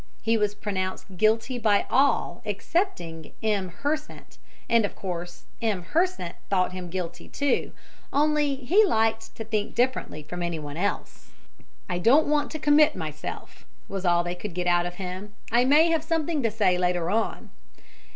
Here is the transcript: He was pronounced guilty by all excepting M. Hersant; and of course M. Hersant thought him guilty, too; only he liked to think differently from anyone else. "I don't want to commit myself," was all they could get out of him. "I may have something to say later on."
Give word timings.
He 0.23 0.35
was 0.35 0.55
pronounced 0.55 1.15
guilty 1.15 1.59
by 1.59 1.85
all 1.87 2.41
excepting 2.43 3.33
M. 3.43 3.69
Hersant; 3.69 4.39
and 4.67 4.83
of 4.83 4.95
course 4.95 5.43
M. 5.61 5.83
Hersant 5.93 6.33
thought 6.49 6.71
him 6.71 6.89
guilty, 6.89 7.29
too; 7.29 7.71
only 8.11 8.55
he 8.55 8.83
liked 8.83 9.35
to 9.35 9.45
think 9.45 9.75
differently 9.75 10.23
from 10.23 10.41
anyone 10.41 10.75
else. 10.75 11.29
"I 11.87 11.99
don't 11.99 12.25
want 12.25 12.49
to 12.53 12.57
commit 12.57 12.95
myself," 12.95 13.63
was 13.87 14.03
all 14.03 14.23
they 14.23 14.33
could 14.33 14.55
get 14.55 14.65
out 14.65 14.87
of 14.87 14.95
him. 14.95 15.35
"I 15.51 15.65
may 15.65 15.91
have 15.91 16.03
something 16.03 16.41
to 16.41 16.49
say 16.49 16.79
later 16.79 17.11
on." 17.11 17.51